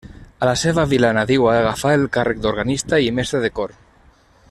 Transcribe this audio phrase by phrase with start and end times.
[0.43, 3.79] A la seva vila nadiua agafà el càrrec d'organista i mestre de cor.